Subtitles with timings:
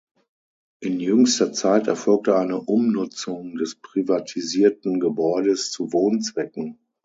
[0.79, 6.79] In jüngster Zeit erfolgte eine Umnutzung des privatisierten Gebäudes zu Wohnzwecken.